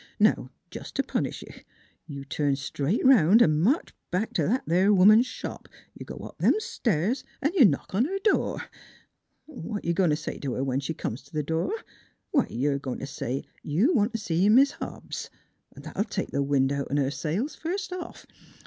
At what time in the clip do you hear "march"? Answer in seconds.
3.59-3.93